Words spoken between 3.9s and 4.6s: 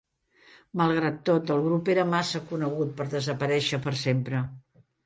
sempre.